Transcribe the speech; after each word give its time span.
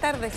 Tardes. 0.00 0.34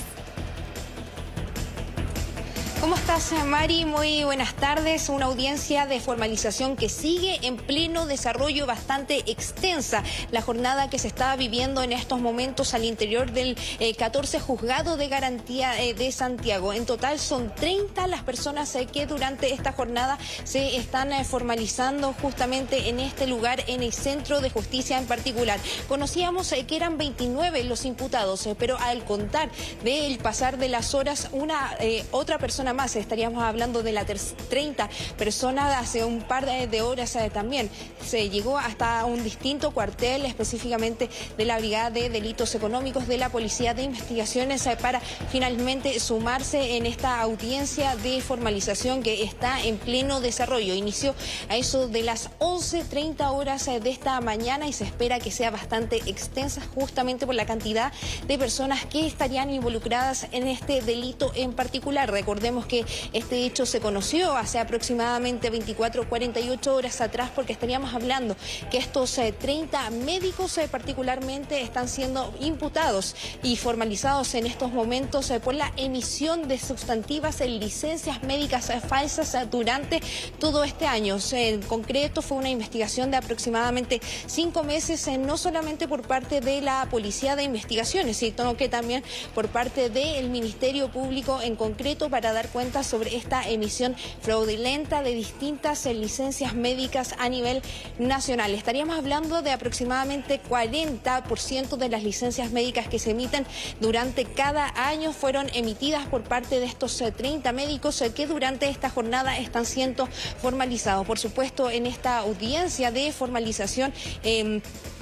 ¿Cómo 2.81 2.95
estás, 2.95 3.31
Mari? 3.45 3.85
Muy 3.85 4.23
buenas 4.23 4.55
tardes. 4.55 5.07
Una 5.09 5.27
audiencia 5.27 5.85
de 5.85 5.99
formalización 5.99 6.75
que 6.75 6.89
sigue 6.89 7.37
en 7.43 7.57
pleno 7.57 8.07
desarrollo 8.07 8.65
bastante 8.65 9.19
extensa. 9.31 10.01
La 10.31 10.41
jornada 10.41 10.89
que 10.89 10.97
se 10.97 11.07
está 11.07 11.35
viviendo 11.35 11.83
en 11.83 11.91
estos 11.91 12.19
momentos 12.19 12.73
al 12.73 12.83
interior 12.83 13.33
del 13.33 13.55
14 13.99 14.37
eh, 14.37 14.39
Juzgado 14.39 14.97
de 14.97 15.09
Garantía 15.09 15.79
eh, 15.79 15.93
de 15.93 16.11
Santiago. 16.11 16.73
En 16.73 16.87
total 16.87 17.19
son 17.19 17.53
30 17.53 18.07
las 18.07 18.23
personas 18.23 18.73
eh, 18.73 18.87
que 18.87 19.05
durante 19.05 19.53
esta 19.53 19.73
jornada 19.73 20.17
se 20.43 20.75
están 20.75 21.11
formalizando 21.23 22.15
justamente 22.19 22.89
en 22.89 22.99
este 22.99 23.27
lugar, 23.27 23.63
en 23.67 23.83
el 23.83 23.93
Centro 23.93 24.41
de 24.41 24.49
Justicia 24.49 24.97
en 24.97 25.05
particular. 25.05 25.59
Conocíamos 25.87 26.51
que 26.67 26.75
eran 26.75 26.97
29 26.97 27.63
los 27.65 27.85
imputados, 27.85 28.49
pero 28.57 28.79
al 28.79 29.03
contar 29.05 29.51
del 29.83 30.17
pasar 30.17 30.57
de 30.57 30.67
las 30.67 30.95
horas, 30.95 31.29
una 31.31 31.77
otra 32.09 32.39
persona 32.39 32.70
más, 32.73 32.95
estaríamos 32.95 33.43
hablando 33.43 33.83
de 33.83 33.91
la 33.91 34.05
30 34.05 34.89
personas 35.17 35.77
hace 35.77 36.03
un 36.03 36.21
par 36.21 36.45
de 36.45 36.81
horas 36.81 37.15
eh, 37.15 37.29
también. 37.31 37.69
Se 38.05 38.29
llegó 38.29 38.57
hasta 38.57 39.05
un 39.05 39.23
distinto 39.23 39.71
cuartel 39.71 40.25
específicamente 40.25 41.09
de 41.37 41.45
la 41.45 41.59
Brigada 41.59 41.89
de 41.89 42.09
Delitos 42.09 42.55
Económicos 42.55 43.07
de 43.07 43.17
la 43.17 43.29
Policía 43.29 43.73
de 43.73 43.83
Investigaciones 43.83 44.65
eh, 44.67 44.77
para 44.81 44.99
finalmente 45.31 45.99
sumarse 45.99 46.77
en 46.77 46.85
esta 46.85 47.21
audiencia 47.21 47.95
de 47.97 48.21
formalización 48.21 49.03
que 49.03 49.23
está 49.23 49.61
en 49.63 49.77
pleno 49.77 50.21
desarrollo. 50.21 50.73
Inició 50.73 51.15
a 51.49 51.57
eso 51.57 51.87
de 51.87 52.01
las 52.03 52.29
11.30 52.39 53.31
horas 53.31 53.67
eh, 53.67 53.79
de 53.79 53.89
esta 53.89 54.19
mañana 54.21 54.67
y 54.67 54.73
se 54.73 54.83
espera 54.83 55.19
que 55.19 55.31
sea 55.31 55.51
bastante 55.51 55.97
extensa 56.05 56.61
justamente 56.75 57.25
por 57.25 57.35
la 57.35 57.45
cantidad 57.45 57.91
de 58.27 58.37
personas 58.37 58.85
que 58.85 59.07
estarían 59.07 59.49
involucradas 59.49 60.27
en 60.31 60.47
este 60.47 60.81
delito 60.81 61.31
en 61.35 61.53
particular. 61.53 62.11
Recordemos 62.11 62.60
que 62.65 62.85
este 63.13 63.45
hecho 63.45 63.65
se 63.65 63.79
conoció 63.79 64.35
hace 64.35 64.59
aproximadamente 64.59 65.49
24 65.49 66.03
o 66.03 66.09
48 66.09 66.75
horas 66.75 67.01
atrás 67.01 67.31
porque 67.33 67.53
estaríamos 67.53 67.93
hablando 67.93 68.35
que 68.69 68.77
estos 68.77 69.19
30 69.39 69.87
eh, 69.87 69.91
médicos 69.91 70.57
eh, 70.57 70.67
particularmente 70.69 71.61
están 71.61 71.87
siendo 71.87 72.33
imputados 72.39 73.15
y 73.43 73.55
formalizados 73.55 74.33
en 74.35 74.45
estos 74.45 74.71
momentos 74.71 75.29
eh, 75.29 75.39
por 75.39 75.55
la 75.55 75.71
emisión 75.77 76.47
de 76.47 76.57
sustantivas 76.57 77.41
en 77.41 77.59
licencias 77.59 78.23
médicas 78.23 78.71
falsas 78.87 79.35
durante 79.49 80.01
todo 80.39 80.63
este 80.63 80.85
año. 80.85 81.17
En 81.31 81.61
concreto 81.61 82.21
fue 82.21 82.37
una 82.37 82.49
investigación 82.49 83.11
de 83.11 83.17
aproximadamente 83.17 84.01
cinco 84.27 84.63
meses, 84.63 85.07
no 85.19 85.37
solamente 85.37 85.87
por 85.87 86.01
parte 86.03 86.41
de 86.41 86.61
la 86.61 86.87
Policía 86.89 87.35
de 87.35 87.43
Investigaciones, 87.43 88.17
sino 88.17 88.57
que 88.57 88.69
también 88.69 89.03
por 89.33 89.47
parte 89.49 89.89
del 89.89 90.29
Ministerio 90.29 90.89
Público 90.91 91.39
en 91.41 91.55
concreto 91.55 92.09
para 92.09 92.33
dar 92.33 92.47
cuenta 92.51 92.83
sobre 92.83 93.15
esta 93.15 93.47
emisión 93.47 93.95
fraudulenta 94.21 95.01
de 95.01 95.13
distintas 95.13 95.85
eh, 95.85 95.93
licencias 95.93 96.53
médicas 96.53 97.15
a 97.17 97.29
nivel 97.29 97.61
nacional. 97.99 98.53
Estaríamos 98.53 98.97
hablando 98.97 99.41
de 99.41 99.51
aproximadamente 99.51 100.41
40% 100.49 101.77
de 101.77 101.89
las 101.89 102.03
licencias 102.03 102.51
médicas 102.51 102.87
que 102.87 102.99
se 102.99 103.11
emiten 103.11 103.45
durante 103.79 104.25
cada 104.25 104.67
año 104.87 105.13
fueron 105.13 105.47
emitidas 105.53 106.07
por 106.07 106.23
parte 106.23 106.59
de 106.59 106.65
estos 106.65 106.97
30 106.97 107.49
eh, 107.49 107.53
médicos 107.53 108.01
eh, 108.01 108.13
que 108.13 108.27
durante 108.27 108.69
esta 108.69 108.89
jornada 108.89 109.37
están 109.37 109.65
siendo 109.65 110.07
formalizados. 110.41 111.05
Por 111.05 111.19
supuesto, 111.19 111.69
en 111.69 111.85
esta 111.85 112.19
audiencia 112.19 112.91
de 112.91 113.11
formalización 113.11 113.93
em, 114.23 114.61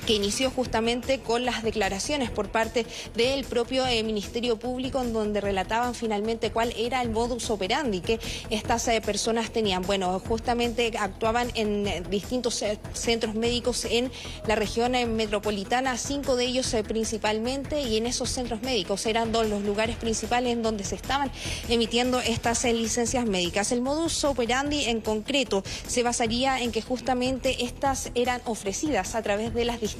que 0.10 0.16
inició 0.16 0.50
justamente 0.50 1.20
con 1.20 1.46
las 1.46 1.62
declaraciones 1.62 2.32
por 2.32 2.50
parte 2.50 2.84
del 3.14 3.46
propio 3.46 3.86
eh, 3.86 4.02
Ministerio 4.02 4.58
Público 4.58 5.04
en 5.04 5.14
donde 5.14 5.40
relataban 5.40 5.94
finalmente 5.94 6.50
cuál 6.50 6.74
era 6.76 7.04
el 7.04 7.12
modus 7.12 7.52
operandi 7.52 8.02
que 8.02 8.20
estas 8.50 8.88
eh, 8.88 9.02
personas 9.02 9.52
tenían. 9.52 9.84
Bueno, 9.84 10.20
justamente 10.28 10.92
actuaban 11.00 11.52
en 11.54 11.86
eh, 11.86 12.02
distintos 12.10 12.64
centros 12.94 13.36
médicos 13.36 13.86
en 13.86 14.12
la 14.48 14.56
región 14.56 14.94
metropolitana, 15.16 15.96
cinco 15.96 16.36
de 16.36 16.46
ellos 16.46 16.76
principalmente, 16.88 17.80
y 17.84 17.98
en 17.98 18.08
esos 18.08 18.32
centros 18.32 18.64
médicos 18.64 19.06
eran 19.06 19.32
dos 19.32 19.46
los 19.46 19.62
lugares 19.62 19.96
principales 19.98 20.54
en 20.54 20.64
donde 20.64 20.86
se 20.86 20.96
estaban 20.96 21.30
emitiendo 21.68 22.20
estas 22.20 22.64
licencias 22.64 23.28
médicas. 23.28 23.72
El 23.72 23.82
modus 23.82 24.24
operandi 24.24 24.86
en 24.86 25.02
concreto 25.02 25.62
se 25.86 26.02
basaría 26.02 26.62
en 26.62 26.72
que 26.72 26.82
justamente 26.82 27.64
estas 27.64 28.10
eran 28.16 28.42
ofrecidas 28.46 29.14
a 29.14 29.22
través 29.22 29.54
de 29.54 29.66
las 29.66 29.80
distintas 29.80 29.99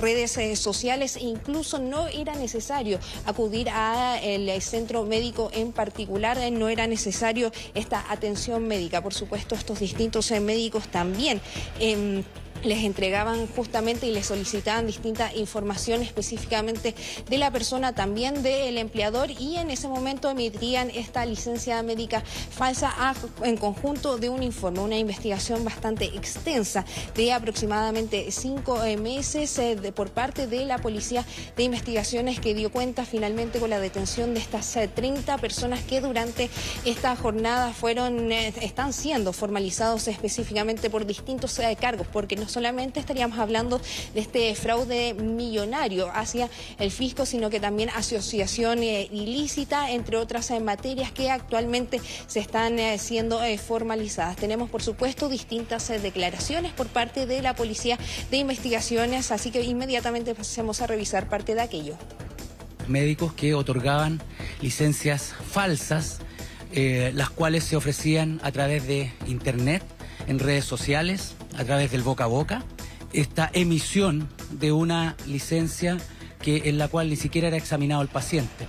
redes 0.00 0.36
eh, 0.36 0.56
sociales 0.56 1.16
e 1.16 1.24
incluso 1.24 1.78
no 1.78 2.06
era 2.08 2.34
necesario 2.34 2.98
acudir 3.26 3.68
al 3.68 4.62
centro 4.62 5.04
médico 5.04 5.50
en 5.52 5.72
particular, 5.72 6.38
eh, 6.38 6.50
no 6.50 6.68
era 6.68 6.86
necesario 6.86 7.52
esta 7.74 8.04
atención 8.10 8.66
médica. 8.66 9.02
Por 9.02 9.14
supuesto, 9.14 9.54
estos 9.54 9.80
distintos 9.80 10.30
eh, 10.30 10.40
médicos 10.40 10.88
también. 10.88 11.40
Em, 11.78 12.24
les 12.64 12.84
entregaban 12.84 13.46
justamente 13.48 14.06
y 14.06 14.12
les 14.12 14.26
solicitaban 14.26 14.86
distinta 14.86 15.34
información 15.34 16.02
específicamente 16.02 16.94
de 17.28 17.38
la 17.38 17.50
persona, 17.50 17.94
también 17.94 18.42
del 18.42 18.78
empleador 18.78 19.30
y 19.30 19.56
en 19.56 19.70
ese 19.70 19.88
momento 19.88 20.30
emitirían 20.30 20.90
esta 20.90 21.24
licencia 21.24 21.82
médica 21.82 22.22
falsa 22.22 22.92
en 23.42 23.56
conjunto 23.56 24.18
de 24.18 24.28
un 24.28 24.42
informe, 24.42 24.80
una 24.80 24.98
investigación 24.98 25.64
bastante 25.64 26.06
extensa 26.06 26.84
de 27.14 27.32
aproximadamente 27.32 28.30
cinco 28.30 28.82
eh, 28.84 28.96
meses 28.96 29.58
eh, 29.58 29.76
por 29.94 30.10
parte 30.10 30.46
de 30.46 30.64
la 30.64 30.78
Policía 30.78 31.24
de 31.56 31.62
Investigaciones 31.62 32.40
que 32.40 32.54
dio 32.54 32.70
cuenta 32.70 33.04
finalmente 33.04 33.58
con 33.58 33.70
la 33.70 33.80
detención 33.80 34.34
de 34.34 34.40
estas 34.40 34.76
30 34.94 35.34
eh, 35.34 35.38
personas 35.38 35.80
que 35.82 36.00
durante 36.00 36.50
esta 36.84 37.14
jornada 37.16 37.72
fueron, 37.72 38.32
están 38.32 38.92
siendo 38.92 39.32
formalizados 39.32 40.08
específicamente 40.08 40.90
por 40.90 41.06
distintos 41.06 41.60
cargos, 41.80 42.06
porque 42.12 42.36
no 42.36 42.47
solamente 42.48 43.00
estaríamos 43.00 43.38
hablando 43.38 43.80
de 44.14 44.20
este 44.20 44.54
fraude 44.54 45.14
millonario 45.14 46.10
hacia 46.12 46.48
el 46.78 46.90
fisco, 46.90 47.26
sino 47.26 47.50
que 47.50 47.60
también 47.60 47.90
asociación 47.90 48.82
eh, 48.82 49.08
ilícita, 49.12 49.90
entre 49.90 50.16
otras 50.16 50.50
eh, 50.50 50.60
materias 50.60 51.12
que 51.12 51.30
actualmente 51.30 52.00
se 52.26 52.40
están 52.40 52.78
eh, 52.78 52.98
siendo 52.98 53.40
formalizadas. 53.58 54.36
Tenemos, 54.36 54.70
por 54.70 54.82
supuesto, 54.82 55.28
distintas 55.28 55.88
declaraciones 55.88 56.72
por 56.72 56.86
parte 56.88 57.26
de 57.26 57.42
la 57.42 57.54
Policía 57.54 57.98
de 58.30 58.36
Investigaciones, 58.36 59.30
así 59.32 59.50
que 59.50 59.62
inmediatamente 59.62 60.34
pasemos 60.34 60.80
a 60.82 60.86
revisar 60.86 61.28
parte 61.28 61.54
de 61.54 61.60
aquello. 61.60 61.96
Médicos 62.86 63.32
que 63.34 63.54
otorgaban 63.54 64.20
licencias 64.60 65.34
falsas, 65.50 66.20
las 66.72 67.30
cuales 67.30 67.64
se 67.64 67.76
ofrecían 67.76 68.40
a 68.42 68.52
través 68.52 68.86
de 68.86 69.12
Internet, 69.26 69.82
en 70.26 70.38
redes 70.38 70.64
sociales, 70.64 71.34
a 71.58 71.64
través 71.64 71.90
del 71.90 72.02
boca 72.02 72.24
a 72.24 72.28
boca, 72.28 72.64
esta 73.12 73.50
emisión 73.52 74.28
de 74.52 74.72
una 74.72 75.16
licencia 75.26 75.98
que, 76.40 76.68
en 76.68 76.78
la 76.78 76.88
cual 76.88 77.10
ni 77.10 77.16
siquiera 77.16 77.48
era 77.48 77.56
examinado 77.56 78.00
el 78.00 78.08
paciente. 78.08 78.66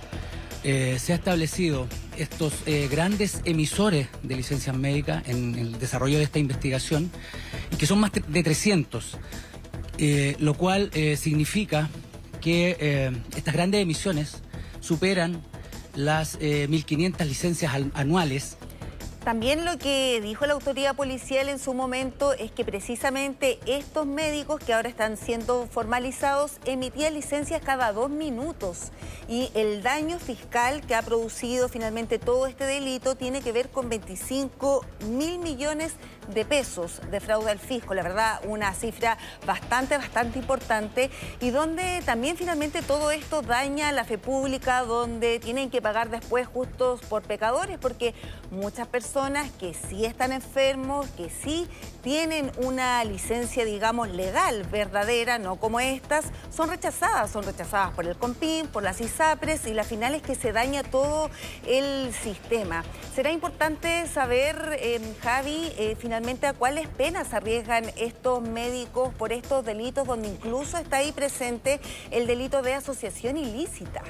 Eh, 0.64 0.98
se 1.00 1.12
ha 1.12 1.16
establecido 1.16 1.86
estos 2.18 2.52
eh, 2.66 2.88
grandes 2.90 3.40
emisores 3.44 4.08
de 4.22 4.36
licencias 4.36 4.76
médicas 4.76 5.22
en, 5.26 5.54
el 5.54 5.78
desarrollo 5.78 6.18
de 6.18 6.24
esta 6.24 6.38
investigación, 6.38 7.10
que 7.78 7.86
son 7.86 8.00
más 8.00 8.10
de 8.12 8.42
300, 8.42 9.16
eh, 9.98 10.36
lo 10.38 10.54
cual 10.54 10.90
significa 11.16 11.88
que 12.40 13.12
estas 13.36 13.54
grandes 13.54 13.82
emisiones 13.82 14.38
superan 14.80 15.42
las 15.94 16.38
1.500 16.40 17.24
licencias 17.26 17.72
anuales 17.94 18.56
también 19.24 19.66
lo 19.66 19.76
que 19.76 20.18
dijo 20.22 20.46
la 20.46 20.54
autoridad 20.54 20.96
policial 20.96 21.50
en 21.50 21.58
su 21.58 21.74
momento 21.74 22.32
es 22.32 22.50
que 22.50 22.64
precisamente 22.64 23.58
estos 23.66 24.06
médicos 24.06 24.60
que 24.64 24.72
ahora 24.72 24.88
están 24.88 25.18
siendo 25.18 25.66
formalizados 25.70 26.52
emitían 26.64 27.12
licencias 27.12 27.60
cada 27.62 27.92
dos 27.92 28.08
minutos. 28.08 28.92
Y 29.28 29.50
el 29.54 29.82
daño 29.82 30.18
fiscal 30.18 30.80
que 30.86 30.94
ha 30.94 31.02
producido 31.02 31.68
finalmente 31.68 32.18
todo 32.18 32.46
este 32.46 32.64
delito 32.64 33.14
tiene 33.14 33.42
que 33.42 33.52
ver 33.52 33.68
con 33.68 33.90
25 33.90 34.86
mil 35.10 35.38
millones 35.38 35.92
de 36.32 36.44
pesos 36.44 37.00
de 37.10 37.20
fraude 37.20 37.50
al 37.50 37.58
fisco, 37.58 37.92
la 37.92 38.02
verdad 38.02 38.40
una 38.44 38.72
cifra 38.72 39.18
bastante, 39.46 39.98
bastante 39.98 40.38
importante 40.38 41.10
y 41.40 41.50
donde 41.50 42.02
también 42.06 42.36
finalmente 42.36 42.82
todo 42.82 43.10
esto 43.10 43.42
daña 43.42 43.90
la 43.90 44.04
fe 44.04 44.16
pública, 44.16 44.84
donde 44.84 45.40
tienen 45.40 45.70
que 45.70 45.82
pagar 45.82 46.08
después 46.08 46.46
justos 46.46 47.00
por 47.02 47.22
pecadores 47.22 47.78
porque 47.78 48.14
muchas 48.50 48.86
personas 48.86 49.09
personas 49.10 49.50
que 49.58 49.74
sí 49.74 50.04
están 50.04 50.30
enfermos, 50.30 51.08
que 51.16 51.30
sí 51.30 51.66
tienen 52.00 52.52
una 52.58 53.02
licencia, 53.02 53.64
digamos, 53.64 54.08
legal, 54.08 54.62
verdadera, 54.70 55.36
no 55.36 55.56
como 55.56 55.80
estas, 55.80 56.26
son 56.54 56.70
rechazadas. 56.70 57.28
Son 57.32 57.42
rechazadas 57.42 57.92
por 57.92 58.06
el 58.06 58.16
COMPIN, 58.16 58.68
por 58.68 58.84
las 58.84 59.00
ISAPRES 59.00 59.66
y 59.66 59.74
la 59.74 59.82
final 59.82 60.14
es 60.14 60.22
que 60.22 60.36
se 60.36 60.52
daña 60.52 60.84
todo 60.84 61.28
el 61.66 62.14
sistema. 62.14 62.84
Será 63.12 63.32
importante 63.32 64.06
saber, 64.06 64.78
em, 64.80 65.02
Javi, 65.18 65.72
eh, 65.76 65.96
finalmente 65.98 66.46
a 66.46 66.52
cuáles 66.52 66.86
penas 66.86 67.34
arriesgan 67.34 67.86
estos 67.96 68.40
médicos 68.42 69.12
por 69.14 69.32
estos 69.32 69.64
delitos 69.64 70.06
donde 70.06 70.28
incluso 70.28 70.78
está 70.78 70.98
ahí 70.98 71.10
presente 71.10 71.80
el 72.12 72.28
delito 72.28 72.62
de 72.62 72.74
asociación 72.74 73.36
ilícita. 73.36 74.04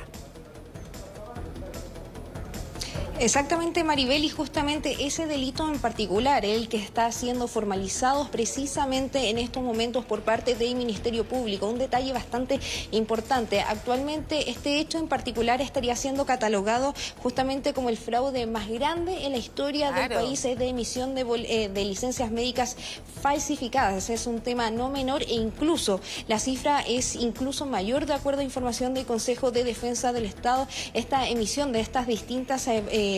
Exactamente, 3.22 3.84
Maribel, 3.84 4.24
y 4.24 4.30
justamente 4.30 4.96
ese 5.04 5.26
delito 5.26 5.70
en 5.70 5.78
particular, 5.78 6.46
el 6.46 6.70
que 6.70 6.78
está 6.78 7.12
siendo 7.12 7.48
formalizado 7.48 8.26
precisamente 8.30 9.28
en 9.28 9.36
estos 9.36 9.62
momentos 9.62 10.06
por 10.06 10.22
parte 10.22 10.54
del 10.54 10.74
Ministerio 10.74 11.28
Público. 11.28 11.66
Un 11.66 11.78
detalle 11.78 12.14
bastante 12.14 12.58
importante. 12.92 13.60
Actualmente 13.60 14.48
este 14.48 14.80
hecho 14.80 14.96
en 14.96 15.06
particular 15.06 15.60
estaría 15.60 15.96
siendo 15.96 16.24
catalogado 16.24 16.94
justamente 17.22 17.74
como 17.74 17.90
el 17.90 17.98
fraude 17.98 18.46
más 18.46 18.70
grande 18.70 19.26
en 19.26 19.32
la 19.32 19.38
historia 19.38 19.92
del 19.92 20.08
país 20.08 20.42
de 20.42 20.66
emisión 20.66 21.14
de, 21.14 21.26
eh, 21.46 21.68
de 21.68 21.84
licencias 21.84 22.30
médicas 22.30 22.74
falsificadas. 23.20 24.08
Es 24.08 24.26
un 24.26 24.40
tema 24.40 24.70
no 24.70 24.88
menor 24.88 25.24
e 25.24 25.34
incluso 25.34 26.00
la 26.26 26.38
cifra 26.38 26.80
es 26.80 27.16
incluso 27.16 27.66
mayor 27.66 28.06
de 28.06 28.14
acuerdo 28.14 28.40
a 28.40 28.44
información 28.44 28.94
del 28.94 29.04
Consejo 29.04 29.50
de 29.50 29.62
Defensa 29.62 30.14
del 30.14 30.24
Estado. 30.24 30.66
Esta 30.94 31.28
emisión 31.28 31.72
de 31.72 31.80
estas 31.80 32.06
distintas... 32.06 32.66
Eh, 32.66 33.09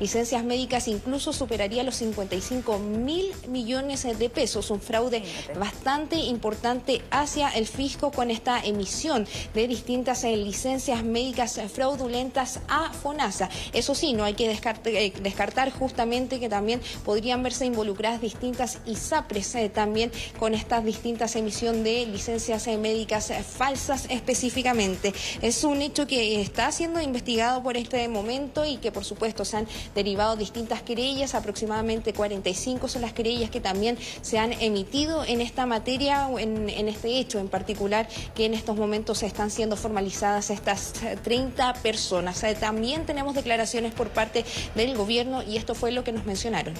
licencias 0.00 0.44
médicas 0.44 0.88
incluso 0.88 1.32
superaría 1.32 1.82
los 1.82 1.96
55 1.96 2.78
mil 2.78 3.32
millones 3.48 4.02
de 4.18 4.28
pesos, 4.30 4.70
un 4.70 4.80
fraude 4.80 5.22
bastante 5.58 6.16
importante 6.16 7.02
hacia 7.10 7.48
el 7.50 7.66
fisco 7.66 8.10
con 8.10 8.30
esta 8.30 8.60
emisión 8.64 9.26
de 9.54 9.68
distintas 9.68 10.24
eh, 10.24 10.36
licencias 10.36 11.02
médicas 11.04 11.60
fraudulentas 11.72 12.60
a 12.68 12.92
FONASA. 12.92 13.48
Eso 13.72 13.94
sí, 13.94 14.12
no 14.12 14.24
hay 14.24 14.34
que 14.34 14.50
eh, 14.50 15.12
descartar, 15.22 15.70
justamente 15.70 16.40
que 16.40 16.48
también 16.48 16.80
podrían 17.04 17.42
verse 17.42 17.66
involucradas 17.66 18.20
distintas 18.20 18.78
ISAPRES 18.86 19.54
eh, 19.54 19.68
también 19.68 20.10
con 20.38 20.54
estas 20.54 20.84
distintas 20.84 21.36
emisión 21.36 21.84
de 21.84 22.06
licencias 22.06 22.66
médicas 22.66 23.32
falsas 23.56 24.06
específicamente. 24.08 25.12
Es 25.42 25.64
un 25.64 25.82
hecho 25.82 26.06
que 26.06 26.40
está 26.40 26.72
siendo 26.72 27.00
investigado 27.00 27.62
por 27.62 27.76
este 27.76 28.08
momento 28.08 28.64
y 28.64 28.76
que 28.78 28.92
por 28.92 29.04
supuesto 29.04 29.35
se 29.44 29.58
han 29.58 29.68
derivado 29.94 30.36
distintas 30.36 30.82
querellas, 30.82 31.34
aproximadamente 31.34 32.12
45 32.12 32.88
son 32.88 33.02
las 33.02 33.12
querellas 33.12 33.50
que 33.50 33.60
también 33.60 33.98
se 34.22 34.38
han 34.38 34.52
emitido 34.52 35.24
en 35.24 35.40
esta 35.40 35.66
materia, 35.66 36.28
en, 36.38 36.68
en 36.68 36.88
este 36.88 37.18
hecho 37.18 37.38
en 37.38 37.48
particular, 37.48 38.08
que 38.34 38.46
en 38.46 38.54
estos 38.54 38.76
momentos 38.76 39.22
están 39.22 39.50
siendo 39.50 39.76
formalizadas 39.76 40.50
estas 40.50 40.94
30 41.22 41.74
personas. 41.74 42.42
Eh, 42.44 42.56
también 42.58 43.06
tenemos 43.06 43.34
declaraciones 43.34 43.92
por 43.92 44.08
parte 44.08 44.44
del 44.74 44.96
gobierno 44.96 45.42
y 45.42 45.56
esto 45.56 45.74
fue 45.74 45.92
lo 45.92 46.04
que 46.04 46.12
nos 46.12 46.24
mencionaron. 46.24 46.74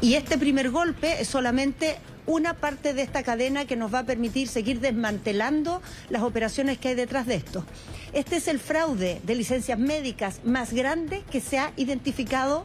Y 0.00 0.14
este 0.14 0.36
primer 0.36 0.70
golpe 0.70 1.20
es 1.20 1.28
solamente 1.28 1.96
una 2.26 2.54
parte 2.54 2.92
de 2.94 3.02
esta 3.02 3.22
cadena 3.22 3.66
que 3.66 3.76
nos 3.76 3.92
va 3.92 4.00
a 4.00 4.04
permitir 4.04 4.48
seguir 4.48 4.80
desmantelando 4.80 5.80
las 6.10 6.22
operaciones 6.22 6.78
que 6.78 6.88
hay 6.88 6.94
detrás 6.94 7.26
de 7.26 7.36
esto. 7.36 7.64
Este 8.12 8.36
es 8.36 8.48
el 8.48 8.58
fraude 8.58 9.20
de 9.24 9.34
licencias 9.34 9.78
médicas 9.78 10.40
más 10.44 10.72
grande 10.72 11.22
que 11.30 11.40
se 11.40 11.58
ha 11.58 11.72
identificado 11.76 12.64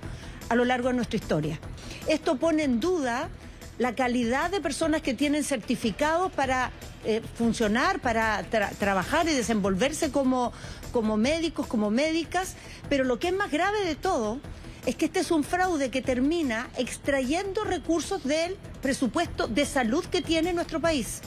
a 0.50 0.56
lo 0.56 0.66
largo 0.66 0.90
de 0.90 0.96
nuestra 0.96 1.18
historia. 1.18 1.60
Esto 2.08 2.38
pone 2.38 2.64
en 2.64 2.80
duda 2.80 3.30
la 3.78 3.96
calidad 3.96 4.52
de 4.52 4.62
personas 4.62 5.02
que 5.02 5.14
tienen 5.14 5.44
certificados 5.44 6.32
para 6.32 6.72
eh, 7.04 7.22
funcionar, 7.36 8.00
para 8.00 8.44
trabajar 8.78 9.28
y 9.28 9.34
desenvolverse 9.34 10.12
como, 10.12 10.52
como 10.92 11.18
médicos, 11.18 11.68
como 11.68 11.90
médicas, 11.90 12.56
pero 12.90 13.04
lo 13.04 13.18
que 13.18 13.30
es 13.30 13.34
más 13.34 13.52
grave 13.52 13.84
de 13.86 13.96
todo 13.96 14.40
es 14.86 14.96
que 14.96 15.06
este 15.06 15.20
es 15.20 15.32
un 15.32 15.44
fraude 15.44 15.92
que 15.92 16.02
termina 16.02 16.70
extrayendo 16.78 17.64
recursos 17.64 18.24
del 18.24 18.56
presupuesto 18.82 19.48
de 19.48 19.66
salud 19.66 20.04
que 20.06 20.22
tiene 20.22 20.54
nuestro 20.54 20.80
país. 20.80 21.22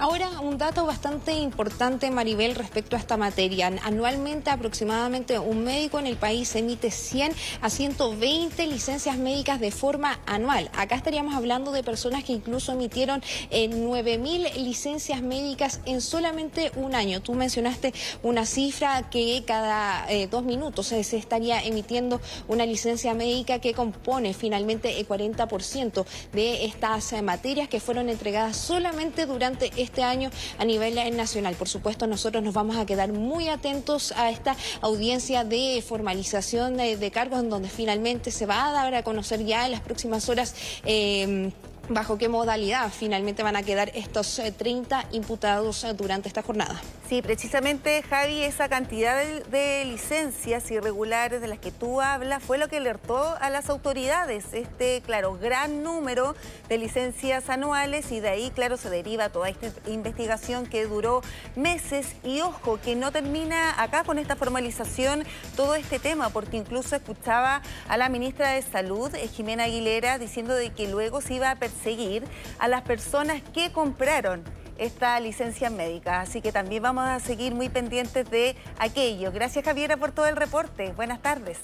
Ahora, 0.00 0.30
un 0.40 0.58
dato 0.58 0.86
bastante 0.86 1.32
importante, 1.32 2.08
Maribel, 2.12 2.54
respecto 2.54 2.94
a 2.94 3.00
esta 3.00 3.16
materia. 3.16 3.66
Anualmente, 3.82 4.48
aproximadamente 4.48 5.40
un 5.40 5.64
médico 5.64 5.98
en 5.98 6.06
el 6.06 6.16
país 6.16 6.54
emite 6.54 6.92
100 6.92 7.32
a 7.60 7.68
120 7.68 8.64
licencias 8.68 9.16
médicas 9.16 9.58
de 9.58 9.72
forma 9.72 10.20
anual. 10.24 10.70
Acá 10.76 10.94
estaríamos 10.94 11.34
hablando 11.34 11.72
de 11.72 11.82
personas 11.82 12.22
que 12.22 12.32
incluso 12.32 12.70
emitieron 12.70 13.24
eh, 13.50 13.68
9.000 13.68 14.54
licencias 14.62 15.20
médicas 15.20 15.80
en 15.84 16.00
solamente 16.00 16.70
un 16.76 16.94
año. 16.94 17.20
Tú 17.20 17.34
mencionaste 17.34 17.92
una 18.22 18.46
cifra 18.46 19.10
que 19.10 19.42
cada 19.48 20.06
eh, 20.12 20.28
dos 20.28 20.44
minutos 20.44 20.86
se 20.86 21.00
estaría 21.16 21.60
emitiendo 21.64 22.20
una 22.46 22.66
licencia 22.66 23.14
médica 23.14 23.58
que 23.58 23.74
compone 23.74 24.32
finalmente 24.32 25.00
el 25.00 25.08
40% 25.08 26.04
de 26.32 26.66
estas 26.66 27.12
eh, 27.12 27.22
materias 27.22 27.68
que 27.68 27.80
fueron 27.80 28.08
entregadas 28.08 28.56
solamente 28.56 29.26
durante 29.26 29.72
este 29.76 29.87
este 29.88 30.02
año 30.02 30.30
a 30.58 30.64
nivel 30.64 30.94
nacional. 31.16 31.54
Por 31.54 31.68
supuesto, 31.68 32.06
nosotros 32.06 32.42
nos 32.42 32.54
vamos 32.54 32.76
a 32.76 32.86
quedar 32.86 33.12
muy 33.12 33.48
atentos 33.48 34.12
a 34.16 34.30
esta 34.30 34.54
audiencia 34.80 35.44
de 35.44 35.82
formalización 35.86 36.76
de, 36.76 37.10
cargos 37.10 37.40
en 37.40 37.50
donde 37.50 37.68
finalmente 37.68 38.30
se 38.30 38.46
va 38.46 38.68
a 38.68 38.72
dar 38.72 38.94
a 38.94 39.02
conocer 39.02 39.44
ya 39.44 39.66
en 39.66 39.72
las 39.72 39.80
próximas 39.80 40.28
horas. 40.28 40.54
Eh, 40.84 41.50
bajo 41.88 42.18
qué 42.18 42.28
modalidad 42.28 42.90
finalmente 42.92 43.42
van 43.42 43.56
a 43.56 43.62
quedar 43.62 43.90
estos 43.94 44.40
30 44.56 45.00
eh, 45.00 45.04
imputados 45.12 45.86
durante 45.96 46.28
esta 46.28 46.42
jornada. 46.42 46.80
Sí, 47.08 47.22
precisamente, 47.22 48.02
Javi, 48.02 48.42
esa 48.42 48.68
cantidad 48.68 49.16
de, 49.24 49.84
licencias 49.86 50.70
irregulares 50.70 51.40
de 51.40 51.48
las 51.48 51.58
que 51.58 51.70
tú 51.70 52.02
hablas 52.02 52.42
fue 52.42 52.58
lo 52.58 52.68
que 52.68 52.76
alertó 52.76 53.34
a 53.40 53.48
las 53.48 53.70
autoridades. 53.70 54.52
Este, 54.52 55.00
claro, 55.00 55.38
gran 55.40 55.82
número 55.82 56.36
de 56.68 56.76
licencias 56.76 57.48
anuales 57.48 58.12
y 58.12 58.20
de 58.20 58.28
ahí, 58.28 58.50
claro, 58.50 58.76
se 58.76 58.90
deriva 58.90 59.30
toda 59.30 59.48
esta 59.48 59.68
investigación 59.90 60.66
que 60.66 60.84
duró 60.84 61.22
meses. 61.56 62.14
Y 62.24 62.42
ojo, 62.42 62.78
que 62.78 62.94
no 62.94 63.10
termina 63.10 63.82
acá 63.82 64.04
con 64.04 64.18
esta 64.18 64.36
formalización 64.36 65.24
todo 65.56 65.76
este 65.76 65.98
tema, 65.98 66.28
porque 66.28 66.58
incluso 66.58 66.94
escuchaba 66.94 67.62
a 67.88 67.96
la 67.96 68.10
ministra 68.10 68.50
de 68.50 68.60
Salud, 68.60 69.14
eh, 69.14 69.28
Jimena 69.28 69.64
Aguilera, 69.64 70.18
diciendo 70.18 70.54
de 70.54 70.74
que 70.74 70.88
luego 70.88 71.22
se 71.22 71.32
iba 71.32 71.50
a 71.50 71.58
seguir 71.82 72.24
a 72.58 72.68
las 72.68 72.82
personas 72.82 73.40
que 73.54 73.72
compraron 73.72 74.44
esta 74.78 75.18
licencia 75.20 75.70
médica. 75.70 76.20
Así 76.20 76.40
que 76.40 76.52
también 76.52 76.82
vamos 76.82 77.04
a 77.04 77.20
seguir 77.20 77.54
muy 77.54 77.68
pendientes 77.68 78.30
de 78.30 78.56
aquello. 78.78 79.32
Gracias 79.32 79.64
Javiera 79.64 79.96
por 79.96 80.12
todo 80.12 80.26
el 80.26 80.36
reporte. 80.36 80.92
Buenas 80.92 81.20
tardes. 81.20 81.58